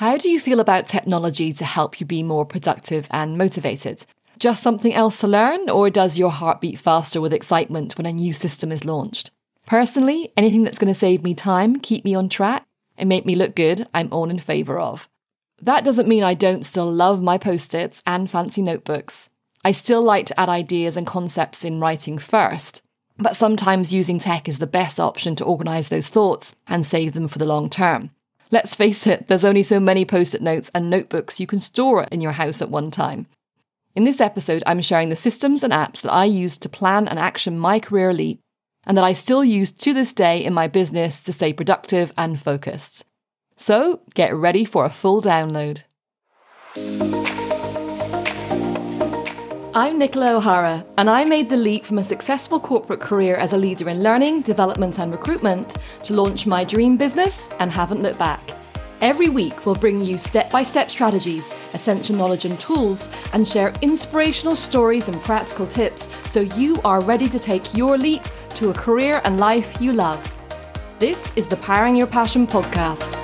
[0.00, 4.02] How do you feel about technology to help you be more productive and motivated?
[4.38, 8.12] Just something else to learn, or does your heart beat faster with excitement when a
[8.14, 9.30] new system is launched?
[9.66, 12.64] Personally, anything that's going to save me time, keep me on track,
[12.96, 15.06] and make me look good, I'm all in favour of.
[15.60, 19.28] That doesn't mean I don't still love my post its and fancy notebooks.
[19.66, 22.80] I still like to add ideas and concepts in writing first,
[23.18, 27.28] but sometimes using tech is the best option to organise those thoughts and save them
[27.28, 28.12] for the long term.
[28.52, 32.04] Let's face it, there's only so many post it notes and notebooks you can store
[32.10, 33.26] in your house at one time.
[33.94, 37.18] In this episode, I'm sharing the systems and apps that I use to plan and
[37.18, 38.40] action my career leap
[38.86, 42.40] and that I still use to this day in my business to stay productive and
[42.40, 43.04] focused.
[43.56, 45.82] So get ready for a full download.
[49.72, 53.56] I'm Nicola O'Hara, and I made the leap from a successful corporate career as a
[53.56, 58.40] leader in learning, development, and recruitment to launch my dream business and haven't looked back.
[59.00, 63.72] Every week, we'll bring you step by step strategies, essential knowledge and tools, and share
[63.80, 68.24] inspirational stories and practical tips so you are ready to take your leap
[68.56, 70.20] to a career and life you love.
[70.98, 73.19] This is the Powering Your Passion podcast.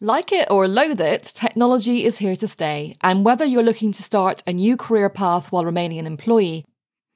[0.00, 4.02] Like it or loathe it, technology is here to stay, and whether you're looking to
[4.02, 6.66] start a new career path while remaining an employee,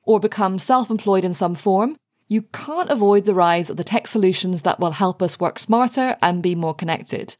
[0.05, 4.07] or become self employed in some form, you can't avoid the rise of the tech
[4.07, 7.37] solutions that will help us work smarter and be more connected.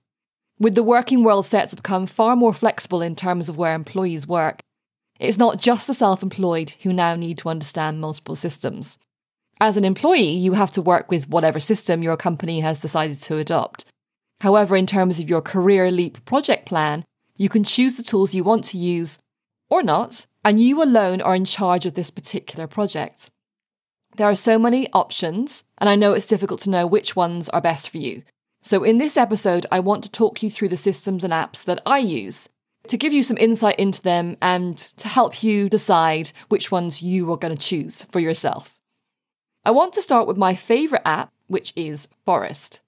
[0.59, 4.27] With the working world set to become far more flexible in terms of where employees
[4.27, 4.61] work,
[5.19, 8.99] it's not just the self employed who now need to understand multiple systems.
[9.59, 13.39] As an employee, you have to work with whatever system your company has decided to
[13.39, 13.87] adopt.
[14.41, 17.05] However, in terms of your career leap project plan,
[17.37, 19.19] you can choose the tools you want to use
[19.69, 23.31] or not, and you alone are in charge of this particular project.
[24.17, 27.61] There are so many options, and I know it's difficult to know which ones are
[27.61, 28.23] best for you.
[28.63, 31.81] So, in this episode, I want to talk you through the systems and apps that
[31.87, 32.49] I use
[32.89, 37.31] to give you some insight into them and to help you decide which ones you
[37.33, 38.79] are going to choose for yourself.
[39.65, 42.81] I want to start with my favourite app, which is Forest.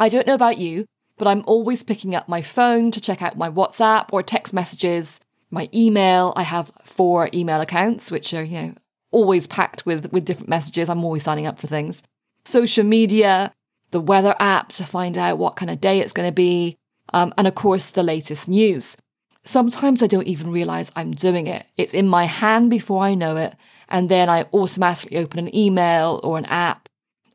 [0.00, 0.86] I don't know about you,
[1.18, 5.20] but I'm always picking up my phone to check out my WhatsApp or text messages,
[5.50, 6.32] my email.
[6.36, 8.74] I have four email accounts, which are, you know,
[9.10, 10.88] always packed with, with different messages.
[10.88, 12.02] I'm always signing up for things.
[12.46, 13.52] Social media,
[13.90, 16.78] the weather app to find out what kind of day it's going to be,
[17.12, 18.96] um, and of course, the latest news.
[19.42, 21.66] Sometimes I don't even realize I'm doing it.
[21.76, 23.54] It's in my hand before I know it,
[23.90, 26.88] and then I automatically open an email or an app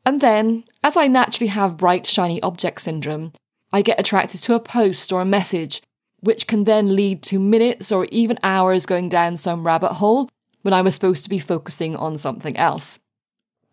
[0.06, 3.32] and then, as I naturally have bright, shiny object syndrome,
[3.72, 5.82] I get attracted to a post or a message,
[6.20, 10.30] which can then lead to minutes or even hours going down some rabbit hole
[10.62, 13.00] when I was supposed to be focusing on something else.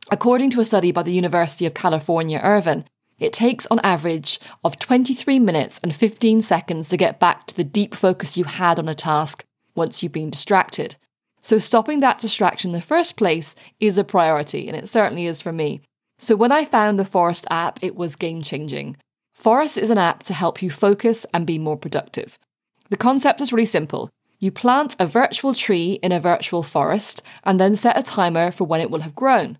[0.09, 2.84] According to a study by the University of California, Irvine,
[3.19, 7.63] it takes on average of 23 minutes and 15 seconds to get back to the
[7.63, 9.45] deep focus you had on a task
[9.75, 10.95] once you've been distracted.
[11.41, 15.44] So stopping that distraction in the first place is a priority, and it certainly is
[15.44, 15.84] for me.
[16.23, 18.95] So when I found the Forest app, it was game changing.
[19.34, 22.39] Forest is an app to help you focus and be more productive.
[22.89, 24.09] The concept is really simple.
[24.39, 28.63] You plant a virtual tree in a virtual forest and then set a timer for
[28.63, 29.57] when it will have grown.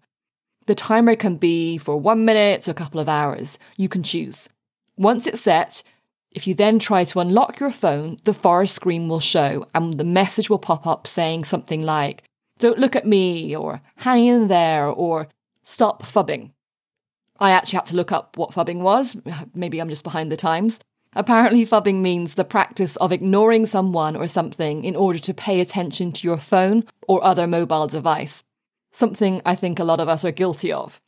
[0.66, 3.60] The timer can be for one minute to a couple of hours.
[3.76, 4.48] You can choose.
[4.96, 5.84] Once it's set,
[6.32, 10.06] if you then try to unlock your phone, the forest screen will show and the
[10.06, 12.24] message will pop up saying something like,
[12.58, 15.28] Don't look at me, or hang in there, or
[15.64, 16.52] stop phubbing.
[17.40, 19.18] I actually had to look up what phubbing was.
[19.56, 20.80] Maybe I'm just behind the times.
[21.16, 26.12] Apparently, phubbing means the practice of ignoring someone or something in order to pay attention
[26.12, 28.44] to your phone or other mobile device.
[28.92, 31.00] Something I think a lot of us are guilty of.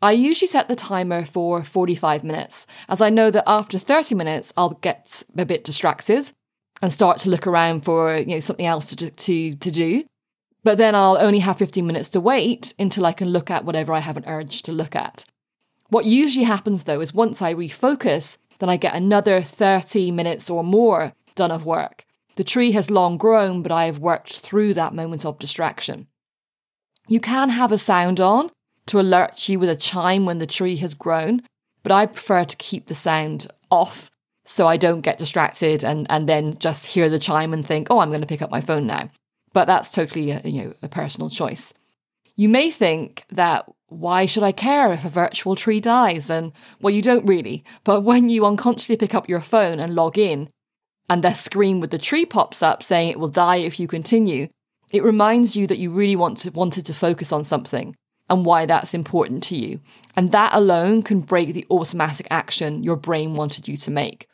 [0.00, 4.52] I usually set the timer for 45 minutes, as I know that after 30 minutes
[4.56, 6.30] I'll get a bit distracted
[6.80, 10.04] and start to look around for you know something else to, to, to do.
[10.68, 13.94] But then I'll only have 15 minutes to wait until I can look at whatever
[13.94, 15.24] I have an urge to look at.
[15.88, 20.62] What usually happens though is once I refocus, then I get another 30 minutes or
[20.62, 22.04] more done of work.
[22.36, 26.06] The tree has long grown, but I have worked through that moment of distraction.
[27.08, 28.50] You can have a sound on
[28.88, 31.40] to alert you with a chime when the tree has grown,
[31.82, 34.10] but I prefer to keep the sound off
[34.44, 38.00] so I don't get distracted and, and then just hear the chime and think, oh,
[38.00, 39.08] I'm going to pick up my phone now
[39.58, 41.74] but that's totally a, you know a personal choice.
[42.36, 46.30] You may think that why should I care if a virtual tree dies?
[46.30, 47.64] And well, you don't really.
[47.82, 50.48] But when you unconsciously pick up your phone and log in,
[51.10, 54.46] and the screen with the tree pops up saying it will die if you continue,
[54.92, 57.96] it reminds you that you really want to wanted to focus on something.
[58.30, 59.80] and why that's important to you.
[60.14, 64.28] And that alone can break the automatic action your brain wanted you to make.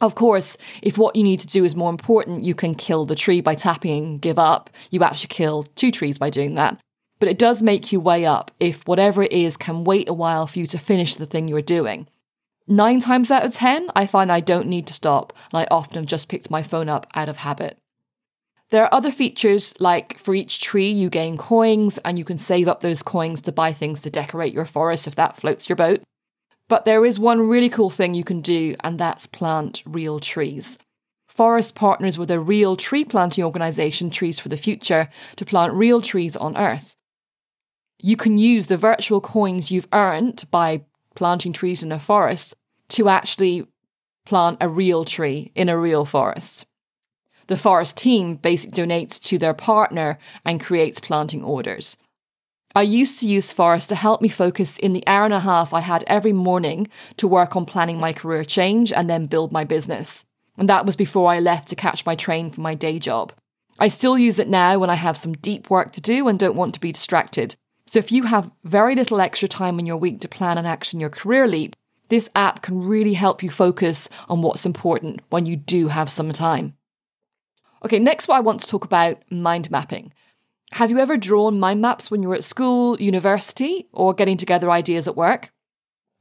[0.00, 3.14] Of course, if what you need to do is more important, you can kill the
[3.14, 4.70] tree by tapping and give up.
[4.90, 6.80] You actually kill two trees by doing that.
[7.18, 10.46] But it does make you weigh up if whatever it is can wait a while
[10.46, 12.06] for you to finish the thing you're doing.
[12.66, 15.96] Nine times out of ten, I find I don't need to stop, and I often
[15.96, 17.76] have just picked my phone up out of habit.
[18.70, 22.68] There are other features like for each tree you gain coins and you can save
[22.68, 26.02] up those coins to buy things to decorate your forest if that floats your boat.
[26.70, 30.78] But there is one really cool thing you can do, and that's plant real trees.
[31.26, 36.00] Forest partners with a real tree planting organisation, Trees for the Future, to plant real
[36.00, 36.94] trees on Earth.
[38.00, 40.84] You can use the virtual coins you've earned by
[41.16, 42.54] planting trees in a forest
[42.90, 43.66] to actually
[44.24, 46.66] plant a real tree in a real forest.
[47.48, 51.96] The forest team basically donates to their partner and creates planting orders.
[52.74, 55.74] I used to use Forest to help me focus in the hour and a half
[55.74, 56.86] I had every morning
[57.16, 60.24] to work on planning my career change and then build my business.
[60.56, 63.32] And that was before I left to catch my train for my day job.
[63.80, 66.54] I still use it now when I have some deep work to do and don't
[66.54, 67.56] want to be distracted.
[67.86, 71.00] So if you have very little extra time in your week to plan and action
[71.00, 71.74] your career leap,
[72.08, 76.30] this app can really help you focus on what's important when you do have some
[76.32, 76.74] time.
[77.84, 80.12] Okay, next, what I want to talk about mind mapping.
[80.72, 84.70] Have you ever drawn mind maps when you were at school, university, or getting together
[84.70, 85.52] ideas at work?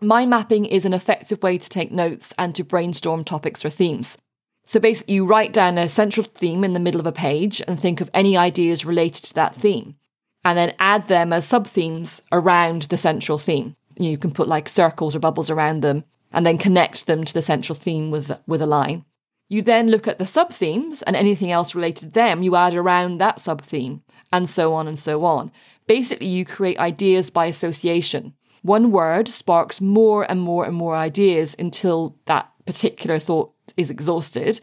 [0.01, 4.17] Mind mapping is an effective way to take notes and to brainstorm topics or themes.
[4.65, 7.79] So basically, you write down a central theme in the middle of a page and
[7.79, 9.95] think of any ideas related to that theme,
[10.43, 13.75] and then add them as sub themes around the central theme.
[13.97, 17.41] You can put like circles or bubbles around them and then connect them to the
[17.41, 19.05] central theme with, with a line.
[19.49, 22.75] You then look at the sub themes and anything else related to them, you add
[22.75, 25.51] around that sub theme and so on and so on.
[25.87, 28.35] Basically, you create ideas by association.
[28.61, 34.61] One word sparks more and more and more ideas until that particular thought is exhausted,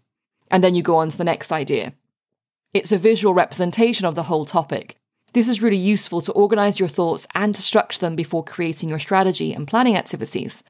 [0.51, 1.93] and then you go on to the next idea.
[2.73, 4.95] It's a visual representation of the whole topic.
[5.33, 8.99] This is really useful to organize your thoughts and to structure them before creating your
[8.99, 10.63] strategy and planning activities.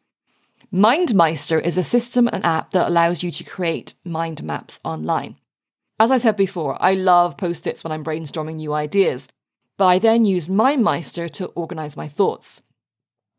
[0.74, 5.38] MindMeister is a system and app that allows you to create mind maps online.
[6.00, 9.28] As I said before, I love post its when I'm brainstorming new ideas,
[9.78, 12.62] but I then use MindMeister to organize my thoughts.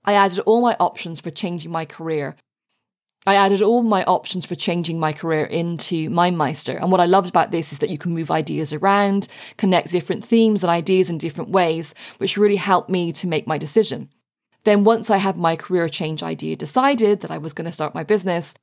[0.05, 2.37] I added all my options for changing my career.
[3.27, 6.81] I added all my options for changing my career into MindMeister.
[6.81, 9.29] And what I loved about this is that you can move ideas around,
[9.59, 13.59] connect different themes and ideas in different ways, which really helped me to make my
[13.59, 14.09] decision.
[14.65, 17.95] Then, once I had my career change idea decided that I was going to start
[17.95, 18.55] my business,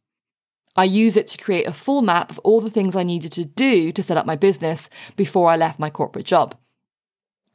[0.75, 3.45] I use it to create a full map of all the things I needed to
[3.45, 6.55] do to set up my business before I left my corporate job.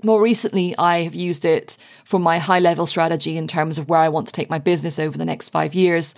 [0.03, 4.01] More recently, I have used it for my high level strategy in terms of where
[4.01, 6.15] I want to take my business over the next five years.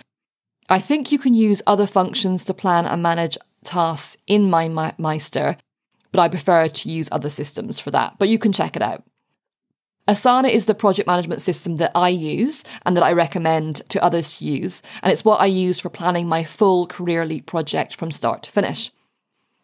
[0.69, 5.57] I think you can use other functions to plan and manage tasks in MindMeister,
[6.13, 8.17] but I prefer to use other systems for that.
[8.17, 9.03] But you can check it out.
[10.07, 14.37] Asana is the project management system that I use and that I recommend to others
[14.37, 18.11] to use, and it's what I use for planning my full Career Leap project from
[18.11, 18.91] start to finish.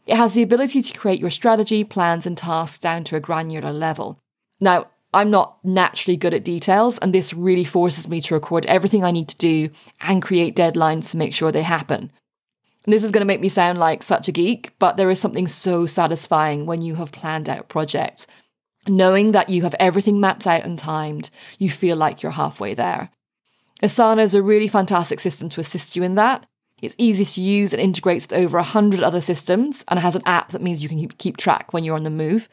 [0.06, 3.74] It has the ability to create your strategy, plans, and tasks down to a granular
[3.74, 4.18] level.
[4.62, 9.04] Now, I'm not naturally good at details, and this really forces me to record everything
[9.04, 9.70] I need to do
[10.00, 12.12] and create deadlines to make sure they happen.
[12.86, 15.20] And this is going to make me sound like such a geek, but there is
[15.20, 18.26] something so satisfying when you have planned out projects
[18.88, 23.10] Knowing that you have everything mapped out and timed, you feel like you're halfway there.
[23.82, 26.46] Asana is a really fantastic system to assist you in that.
[26.82, 30.52] It's easy to use and integrates with over 100 other systems and has an app
[30.52, 32.50] that means you can keep track when you're on the move.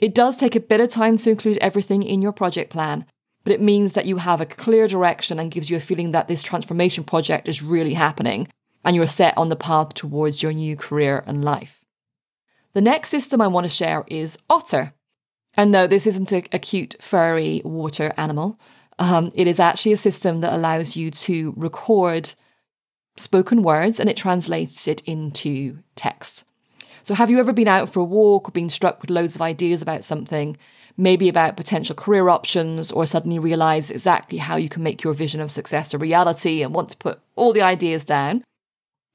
[0.00, 3.06] It does take a bit of time to include everything in your project plan,
[3.44, 6.28] but it means that you have a clear direction and gives you a feeling that
[6.28, 8.48] this transformation project is really happening
[8.84, 11.80] and you're set on the path towards your new career and life.
[12.72, 14.92] The next system I want to share is Otter.
[15.54, 18.58] And no, this isn't a, a cute, furry water animal.
[18.98, 22.32] Um, it is actually a system that allows you to record
[23.16, 26.44] spoken words and it translates it into text.
[27.02, 29.42] So, have you ever been out for a walk or been struck with loads of
[29.42, 30.56] ideas about something,
[30.96, 35.40] maybe about potential career options, or suddenly realize exactly how you can make your vision
[35.40, 38.44] of success a reality and want to put all the ideas down?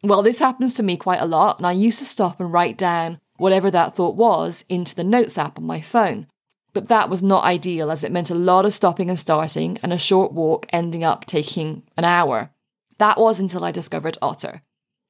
[0.03, 2.77] Well, this happens to me quite a lot, and I used to stop and write
[2.77, 6.27] down whatever that thought was, into the Notes app on my phone.
[6.73, 9.93] But that was not ideal as it meant a lot of stopping and starting and
[9.93, 12.51] a short walk ending up taking an hour.
[12.97, 14.61] That was until I discovered Otter.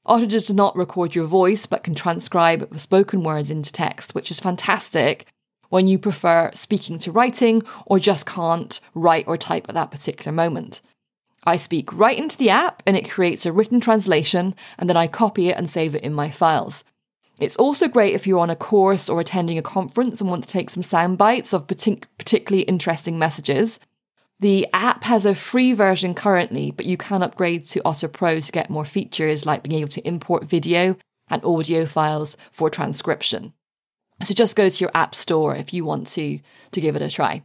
[0.06, 4.40] Otter does not record your voice but can transcribe spoken words into text, which is
[4.40, 5.26] fantastic
[5.70, 10.32] when you prefer speaking to writing or just can't write or type at that particular
[10.32, 10.82] moment.
[11.44, 15.08] I speak right into the app and it creates a written translation, and then I
[15.08, 16.84] copy it and save it in my files.
[17.40, 20.50] It's also great if you're on a course or attending a conference and want to
[20.50, 23.80] take some sound bites of particularly interesting messages.
[24.40, 28.52] The app has a free version currently, but you can upgrade to Otter Pro to
[28.52, 30.96] get more features like being able to import video
[31.28, 33.54] and audio files for transcription.
[34.24, 36.40] So just go to your app store if you want to,
[36.72, 37.44] to give it a try.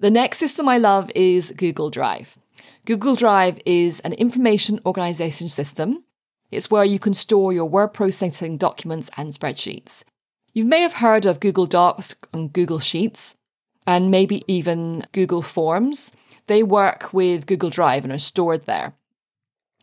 [0.00, 2.36] The next system I love is Google Drive.
[2.84, 6.04] Google Drive is an information organization system.
[6.52, 10.04] It's where you can store your word processing documents and spreadsheets.
[10.52, 13.36] You may have heard of Google Docs and Google Sheets,
[13.86, 16.12] and maybe even Google Forms.
[16.46, 18.92] They work with Google Drive and are stored there.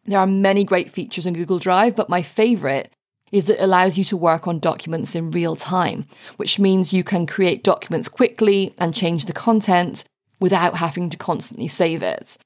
[0.06, 2.92] There are many great features in Google Drive, but my favourite
[3.32, 6.06] is that it allows you to work on documents in real time,
[6.38, 10.04] which means you can create documents quickly and change the content
[10.40, 12.38] without having to constantly save it.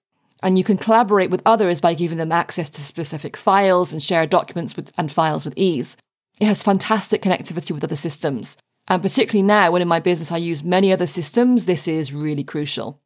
[0.44, 4.28] And you can collaborate with others by giving them access to specific files and share
[4.28, 5.96] documents with, and files with ease.
[6.40, 8.58] It has fantastic connectivity with other systems.
[8.90, 12.44] And particularly now, when in my business I use many other systems, this is really
[12.44, 13.00] crucial.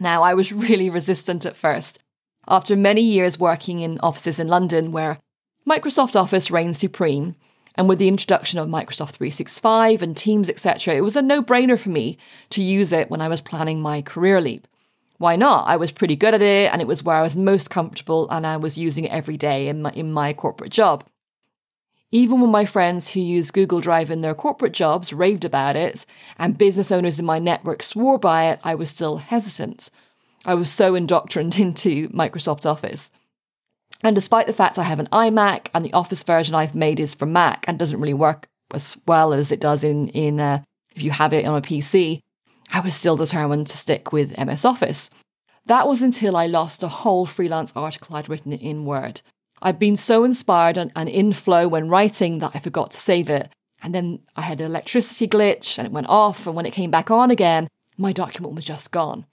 [0.00, 2.00] Now, I was really resistant at first.
[2.48, 5.20] After many years working in offices in London where
[5.68, 7.36] Microsoft Office reigns supreme,
[7.76, 11.78] and with the introduction of Microsoft 365 and Teams, etc., it was a no brainer
[11.78, 14.66] for me to use it when I was planning my career leap.
[15.20, 15.68] Why not?
[15.68, 18.46] I was pretty good at it, and it was where I was most comfortable, and
[18.46, 21.04] I was using it every day in my, in my corporate job.
[22.10, 26.06] Even when my friends who use Google Drive in their corporate jobs raved about it,
[26.38, 29.90] and business owners in my network swore by it, I was still hesitant.
[30.46, 33.10] I was so indoctrined into Microsoft Office.
[34.02, 37.14] And despite the fact I have an iMac and the Office version I've made is
[37.14, 40.62] for Mac and doesn't really work as well as it does in in uh,
[40.96, 42.22] if you have it on a PC,
[42.72, 45.10] I was still determined to stick with MS Office.
[45.66, 49.20] That was until I lost a whole freelance article I'd written in Word.
[49.62, 53.48] I'd been so inspired and, in flow when writing that I forgot to save it.
[53.82, 56.46] And then I had an electricity glitch and it went off.
[56.46, 59.26] And when it came back on again, my document was just gone.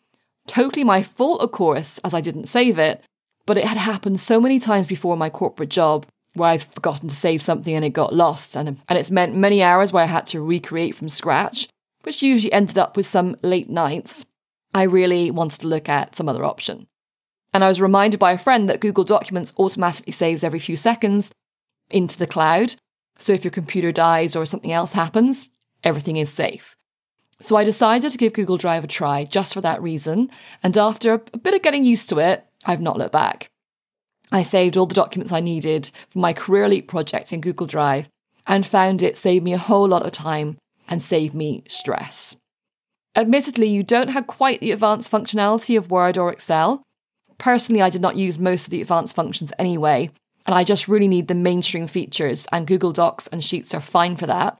[0.47, 3.03] Totally my fault, of course, as I didn't save it,
[3.45, 7.09] but it had happened so many times before in my corporate job where I've forgotten
[7.09, 8.55] to save something and it got lost.
[8.55, 11.67] And, and it's meant many hours where I had to recreate from scratch,
[12.07, 14.25] which usually ended up with some late nights.
[14.73, 16.87] I really wanted to look at some other option.
[17.53, 21.33] And I was reminded by a friend that Google Documents automatically saves every few seconds
[21.89, 22.75] into the cloud.
[23.19, 25.49] So if your computer dies or something else happens,
[25.83, 26.77] everything is safe.
[27.41, 30.31] So I decided to give Google Drive a try just for that reason.
[30.63, 33.49] And after a bit of getting used to it, I've not looked back.
[34.31, 38.07] I saved all the documents I needed for my Career Leap project in Google Drive
[38.45, 42.37] and found it saved me a whole lot of time and save me stress.
[43.15, 46.83] Admittedly, you don't have quite the advanced functionality of Word or Excel.
[47.37, 50.11] Personally, I did not use most of the advanced functions anyway,
[50.45, 54.15] and I just really need the mainstream features, and Google Docs and Sheets are fine
[54.15, 54.59] for that.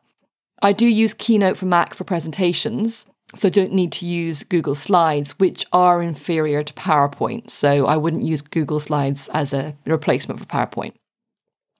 [0.61, 3.05] I do use Keynote for Mac for presentations,
[3.35, 7.49] so don't need to use Google Slides, which are inferior to PowerPoint.
[7.51, 10.93] So I wouldn't use Google Slides as a replacement for PowerPoint.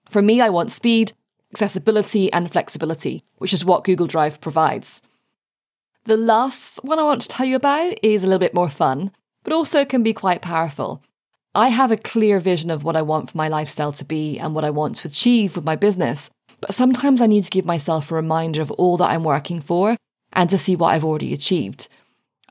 [0.08, 1.12] For me, I want speed,
[1.52, 5.02] accessibility, and flexibility, which is what Google Drive provides.
[6.04, 9.10] The last one I want to tell you about is a little bit more fun,
[9.44, 11.02] but also can be quite powerful.
[11.54, 14.54] I have a clear vision of what I want for my lifestyle to be and
[14.54, 18.10] what I want to achieve with my business, but sometimes I need to give myself
[18.10, 19.96] a reminder of all that I'm working for
[20.32, 21.88] and to see what I've already achieved.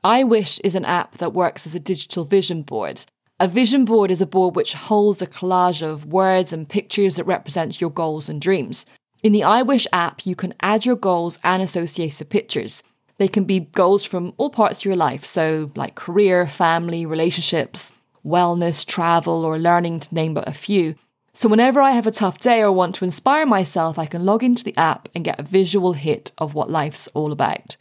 [0.04, 3.04] iWish is an app that works as a digital vision board.
[3.40, 7.24] A vision board is a board which holds a collage of words and pictures that
[7.24, 8.84] represents your goals and dreams.
[9.22, 12.82] In the iWish app, you can add your goals and associated pictures.
[13.18, 17.92] They can be goals from all parts of your life, so like career, family, relationships,
[18.26, 20.96] wellness, travel, or learning, to name but a few.
[21.32, 24.42] So, whenever I have a tough day or want to inspire myself, I can log
[24.42, 27.76] into the app and get a visual hit of what life's all about.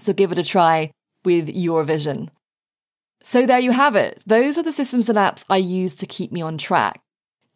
[0.00, 0.90] So, give it a try
[1.24, 2.30] with your vision.
[3.22, 4.22] So, there you have it.
[4.26, 7.00] Those are the systems and apps I use to keep me on track.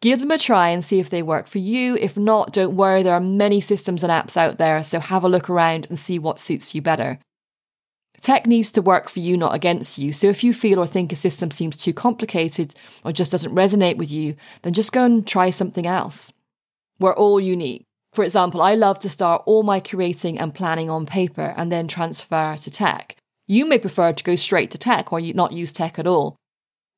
[0.01, 1.95] Give them a try and see if they work for you.
[1.95, 5.29] If not, don't worry, there are many systems and apps out there, so have a
[5.29, 7.19] look around and see what suits you better.
[8.19, 10.11] Tech needs to work for you, not against you.
[10.13, 13.97] So if you feel or think a system seems too complicated or just doesn't resonate
[13.97, 16.33] with you, then just go and try something else.
[16.99, 17.85] We're all unique.
[18.13, 21.87] For example, I love to start all my creating and planning on paper and then
[21.87, 23.15] transfer to tech.
[23.47, 26.37] You may prefer to go straight to tech or not use tech at all.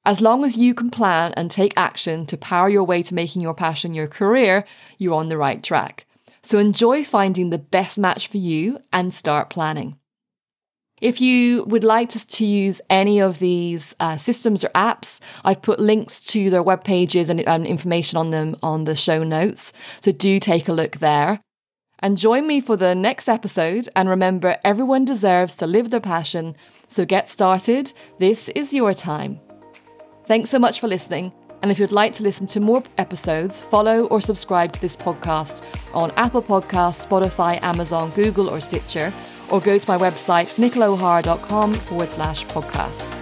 [0.05, 3.41] As long as you can plan and take action to power your way to making
[3.41, 4.63] your passion your career,
[4.99, 6.05] you're on the right track.
[6.43, 9.97] So enjoy finding the best match for you and start planning.
[11.01, 15.79] If you would like to, use any of these uh, systems or apps, I've put
[15.79, 19.73] links to their web pages and, and information on them on the show notes.
[19.99, 21.41] So do take a look there.
[22.05, 23.89] And join me for the next episode.
[23.95, 26.55] And remember, everyone deserves to live their passion.
[26.88, 27.91] So get started.
[28.19, 29.39] This is your time.
[30.27, 31.33] Thanks so much for listening.
[31.63, 35.63] And if you'd like to listen to more episodes, follow or subscribe to this podcast
[35.95, 39.12] on Apple Podcasts, Spotify, Amazon, Google, or Stitcher
[39.50, 43.15] or go to my website, nicolaohara.com forward slash podcast.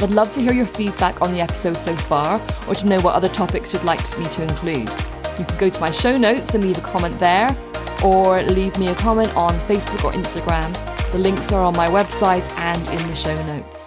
[0.00, 3.16] I'd love to hear your feedback on the episode so far or to know what
[3.16, 4.94] other topics you'd like me to include.
[5.36, 7.56] You can go to my show notes and leave a comment there
[8.04, 10.72] or leave me a comment on Facebook or Instagram.
[11.12, 13.79] The links are on my website and in the show notes.